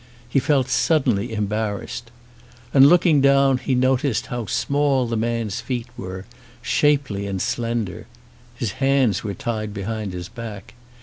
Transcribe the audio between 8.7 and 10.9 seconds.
hands were tied behind his back.